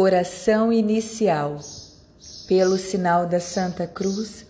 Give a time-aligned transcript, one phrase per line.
[0.00, 1.58] Oração inicial.
[2.46, 4.46] Pelo sinal da Santa Cruz,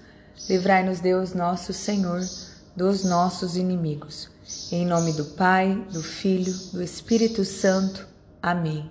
[0.46, 2.21] livrai-nos Deus nosso Senhor
[2.76, 4.29] dos nossos inimigos.
[4.71, 8.06] Em nome do Pai, do Filho, do Espírito Santo.
[8.42, 8.90] Amém.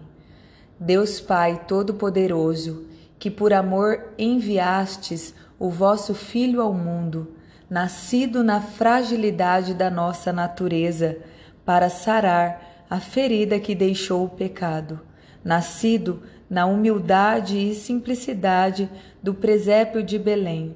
[0.79, 2.87] Deus Pai Todo-Poderoso,
[3.19, 7.35] que por amor enviastes o vosso Filho ao mundo,
[7.69, 11.19] nascido na fragilidade da nossa natureza,
[11.63, 14.99] para sarar a ferida que deixou o pecado,
[15.43, 18.89] nascido na humildade e simplicidade
[19.21, 20.75] do presépio de Belém.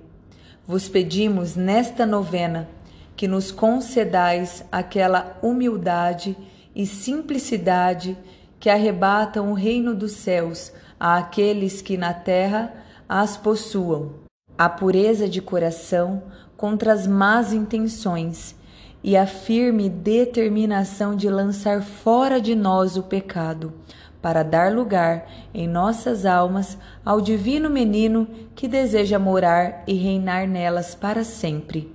[0.67, 2.69] Vos pedimos nesta novena
[3.15, 6.35] que nos concedais aquela humildade
[6.75, 8.17] e simplicidade
[8.59, 12.73] que arrebatam o reino dos céus àqueles que na terra
[13.07, 14.13] as possuam,
[14.57, 16.23] a pureza de coração
[16.55, 18.55] contra as más intenções
[19.03, 23.73] e a firme determinação de lançar fora de nós o pecado
[24.21, 30.93] para dar lugar em nossas almas ao divino menino que deseja morar e reinar nelas
[30.93, 31.91] para sempre.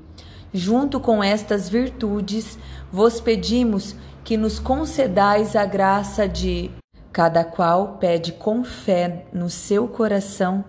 [0.52, 2.58] Junto com estas virtudes,
[2.90, 6.70] vos pedimos que nos concedais a graça de
[7.12, 10.64] cada qual pede com fé no seu coração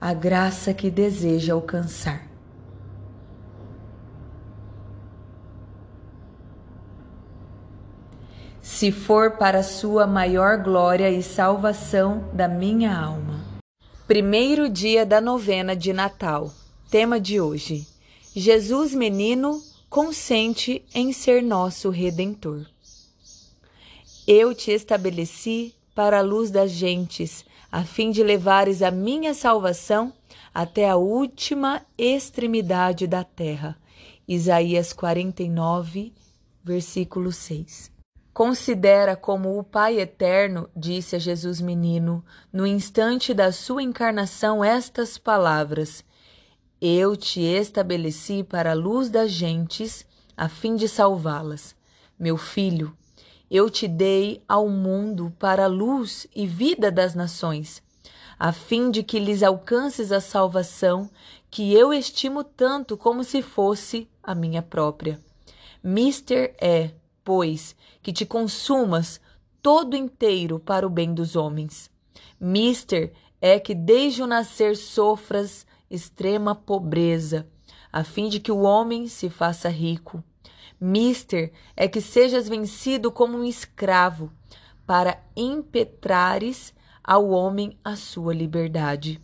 [0.00, 2.27] a graça que deseja alcançar.
[8.68, 13.42] Se for para sua maior glória e salvação da minha alma.
[14.06, 16.52] Primeiro dia da novena de Natal.
[16.90, 17.86] Tema de hoje:
[18.36, 22.66] Jesus menino consente em ser nosso redentor.
[24.26, 30.12] Eu te estabeleci para a luz das gentes, a fim de levares a minha salvação
[30.54, 33.78] até a última extremidade da terra.
[34.28, 36.12] Isaías 49,
[36.62, 37.97] versículo 6.
[38.38, 45.18] Considera como o Pai eterno disse a Jesus menino, no instante da sua encarnação, estas
[45.18, 46.04] palavras:
[46.80, 51.74] Eu te estabeleci para a luz das gentes, a fim de salvá-las.
[52.16, 52.96] Meu filho,
[53.50, 57.82] eu te dei ao mundo para a luz e vida das nações,
[58.38, 61.10] a fim de que lhes alcances a salvação
[61.50, 65.18] que eu estimo tanto como se fosse a minha própria.
[65.82, 66.90] Mister é
[67.28, 69.20] pois, que te consumas
[69.60, 71.90] todo inteiro para o bem dos homens.
[72.40, 77.46] Mister é que desde o nascer sofras extrema pobreza,
[77.92, 80.24] a fim de que o homem se faça rico.
[80.80, 84.32] Mister é que sejas vencido como um escravo,
[84.86, 86.72] para impetrares
[87.04, 89.20] ao homem a sua liberdade.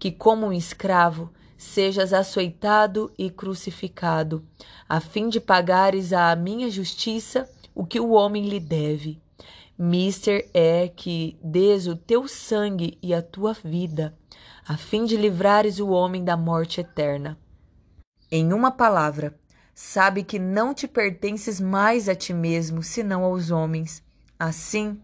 [0.00, 4.44] Que como um escravo sejas açoitado e crucificado,
[4.88, 9.20] a fim de pagares à minha justiça o que o homem lhe deve.
[9.78, 14.16] Mister é que des o teu sangue e a tua vida,
[14.66, 17.38] a fim de livrares o homem da morte eterna.
[18.30, 19.38] Em uma palavra,
[19.74, 24.02] sabe que não te pertences mais a ti mesmo, senão aos homens.
[24.38, 24.98] Assim,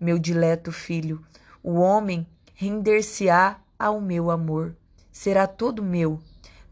[0.00, 1.24] meu dileto filho,
[1.62, 4.76] o homem render-se-á ao meu amor
[5.18, 6.20] será todo meu,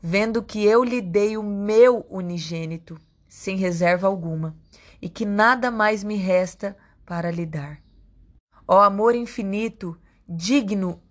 [0.01, 2.97] vendo que eu lhe dei o meu unigênito,
[3.29, 4.57] sem reserva alguma,
[5.03, 7.83] e que nada mais me resta para lhe dar.
[8.69, 9.99] Ó amor infinito,
[10.29, 11.03] digno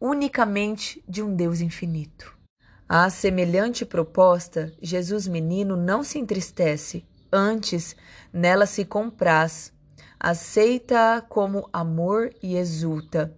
[0.00, 2.32] unicamente de um Deus infinito.
[2.88, 7.96] À semelhante proposta, Jesus menino não se entristece, antes
[8.32, 9.72] nela se compraz,
[10.20, 13.36] aceita-a como amor e exulta.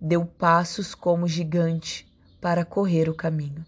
[0.00, 2.13] Deu passos como gigante,
[2.44, 3.64] para correr o caminho.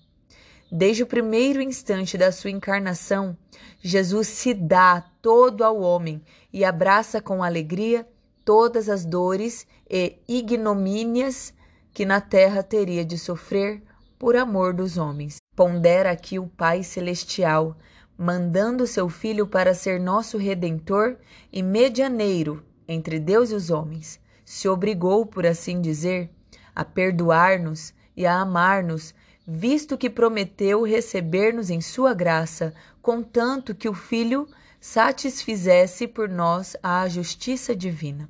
[0.70, 3.34] Desde o primeiro instante da sua encarnação,
[3.80, 6.22] Jesus se dá todo ao homem
[6.52, 8.06] e abraça com alegria
[8.44, 11.54] todas as dores e ignomínias
[11.94, 13.82] que na terra teria de sofrer
[14.18, 15.38] por amor dos homens.
[15.56, 17.78] Pondera aqui o Pai Celestial,
[18.18, 21.16] mandando seu Filho para ser nosso redentor
[21.50, 24.20] e medianeiro entre Deus e os homens.
[24.44, 26.28] Se obrigou, por assim dizer,
[26.74, 29.14] a perdoar-nos e a amar-nos,
[29.46, 34.48] visto que prometeu receber-nos em sua graça, contanto que o Filho
[34.80, 38.28] satisfizesse por nós a justiça divina.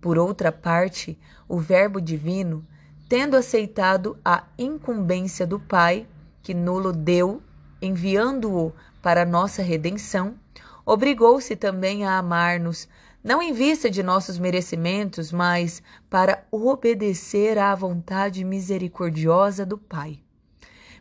[0.00, 1.18] Por outra parte,
[1.48, 2.66] o Verbo divino,
[3.08, 6.06] tendo aceitado a incumbência do Pai,
[6.42, 7.42] que nulo deu,
[7.80, 10.34] enviando-o para nossa redenção,
[10.84, 12.88] obrigou-se também a amar-nos,
[13.24, 20.20] não em vista de nossos merecimentos, mas para obedecer à vontade misericordiosa do Pai.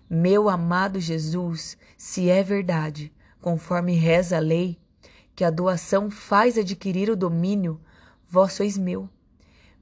[0.09, 3.11] Meu amado Jesus, se é verdade,
[3.41, 4.79] conforme reza a lei,
[5.35, 7.81] que a doação faz adquirir o domínio,
[8.29, 9.09] vós sois meu.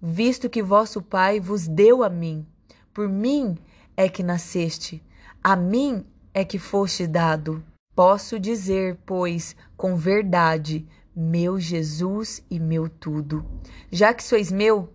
[0.02, 2.44] visto que vosso Pai vos deu a mim.
[2.92, 3.56] Por mim
[3.96, 5.04] é que nasceste,
[5.44, 6.04] a mim
[6.34, 7.64] é que foste dado.
[7.96, 13.46] Posso dizer, pois, com verdade, meu Jesus e meu tudo.
[13.92, 14.94] Já que sois meu,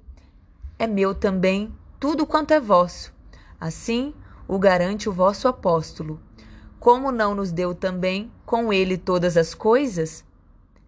[0.78, 3.12] é meu também tudo quanto é vosso.
[3.60, 4.14] Assim
[4.48, 6.20] o garante o vosso apóstolo.
[6.78, 10.24] Como não nos deu também com ele todas as coisas?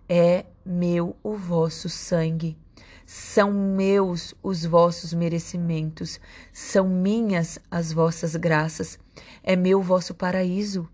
[0.08, 2.56] É meu o vosso sangue.
[3.04, 6.20] São meus os vossos merecimentos,
[6.52, 8.98] são minhas as vossas graças.
[9.42, 10.86] É meu o vosso paraíso.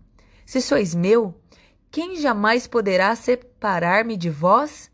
[0.45, 1.35] Se sois meu,
[1.95, 4.91] quem jamais poderá separar-me de vós?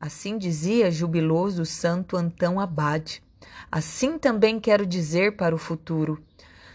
[0.00, 3.22] Assim dizia jubiloso Santo Antão Abade.
[3.70, 6.24] Assim também quero dizer para o futuro: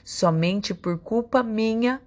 [0.05, 1.99] somente por culpa minha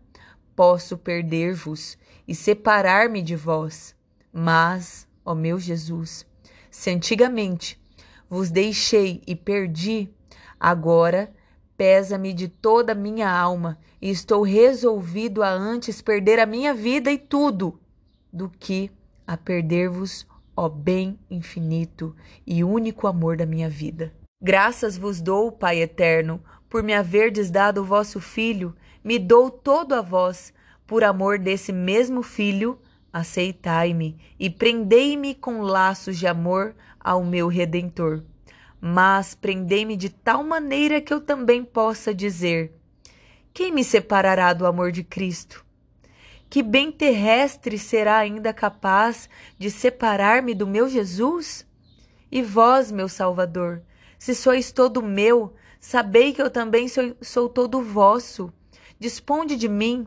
[0.55, 1.99] posso perder-vos
[2.29, 3.97] e separar-me de vós.
[4.33, 6.25] Mas, ó meu Jesus,
[6.71, 7.83] se antigamente
[8.31, 10.09] vos deixei e perdi,
[10.61, 11.35] agora
[11.77, 17.11] pesa-me de toda a minha alma e estou resolvido a antes perder a minha vida
[17.11, 17.79] e tudo
[18.33, 18.91] do que
[19.27, 20.27] a perder-vos,
[20.57, 22.15] ó bem infinito
[22.47, 24.13] e único amor da minha vida.
[24.43, 29.95] Graças vos dou, Pai eterno, por me haverdes dado o vosso Filho, me dou todo
[29.95, 30.53] a vós,
[30.87, 32.79] por amor desse mesmo Filho,
[33.13, 38.23] aceitai-me e prendei-me com laços de amor ao meu Redentor.
[38.81, 42.73] Mas prendei-me de tal maneira que eu também possa dizer:
[43.53, 45.65] Quem me separará do amor de Cristo?
[46.49, 49.29] Que bem terrestre será ainda capaz
[49.59, 51.67] de separar-me do meu Jesus?
[52.31, 53.83] E vós, meu Salvador,
[54.19, 58.53] se sois todo meu, sabei que eu também sou, sou todo vosso.
[58.99, 60.07] Disponde de mim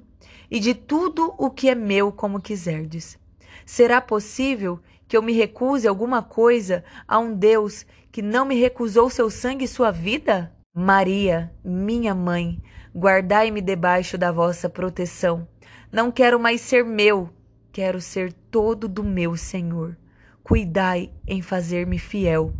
[0.49, 3.17] e de tudo o que é meu, como quiserdes.
[3.65, 9.09] Será possível que eu me recuse alguma coisa a um Deus que não me recusou
[9.09, 10.51] seu sangue e sua vida?
[10.73, 12.61] Maria, minha mãe,
[12.95, 15.47] guardai-me debaixo da vossa proteção.
[15.91, 17.29] Não quero mais ser meu,
[17.71, 19.97] quero ser todo do meu Senhor.
[20.43, 22.53] Cuidai em fazer-me fiel,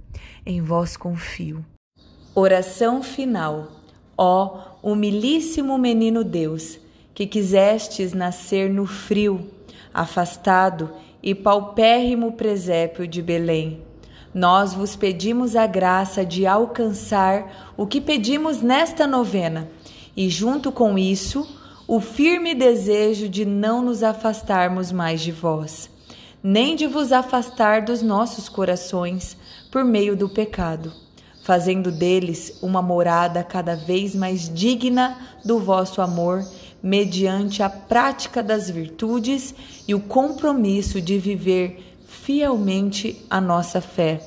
[0.45, 1.65] em vós confio.
[2.35, 3.71] Oração final.
[4.17, 6.79] Ó humilíssimo menino Deus,
[7.13, 9.49] que quisestes nascer no frio,
[9.93, 10.91] afastado
[11.21, 13.88] e paupérrimo presépio de Belém.
[14.33, 19.67] Nós vos pedimos a graça de alcançar o que pedimos nesta novena,
[20.15, 21.47] e junto com isso,
[21.87, 25.89] o firme desejo de não nos afastarmos mais de vós
[26.43, 29.35] nem de vos afastar dos nossos corações
[29.69, 30.91] por meio do pecado,
[31.43, 36.45] fazendo deles uma morada cada vez mais digna do vosso amor,
[36.81, 39.53] mediante a prática das virtudes
[39.85, 41.97] e o compromisso de viver
[42.29, 44.21] fielmente a nossa fé.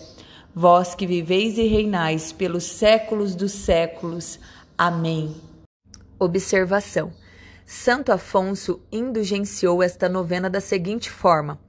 [0.53, 4.41] Vós que viveis e reinais pelos séculos dos séculos.
[4.77, 5.37] Amém.
[6.19, 7.13] Observação:
[7.65, 11.61] Santo Afonso indulgenciou esta novena da seguinte forma: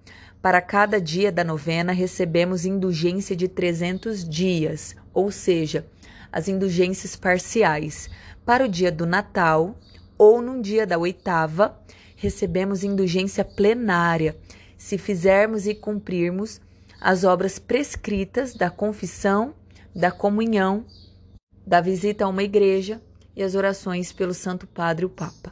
[0.42, 5.86] para cada dia da novena, recebemos indulgência de 300 dias, ou seja,
[6.32, 8.10] as indulgências parciais.
[8.44, 9.76] Para o dia do Natal
[10.18, 11.80] ou no dia da oitava,
[12.16, 14.36] recebemos indulgência plenária,
[14.84, 16.60] se fizermos e cumprirmos
[17.00, 19.54] as obras prescritas da confissão,
[19.96, 20.86] da comunhão,
[21.66, 23.02] da visita a uma igreja
[23.34, 25.52] e as orações pelo Santo Padre o Papa.